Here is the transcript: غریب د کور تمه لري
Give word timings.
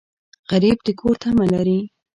غریب 0.51 0.77
د 0.85 0.87
کور 0.99 1.15
تمه 1.21 1.45
لري 1.53 1.79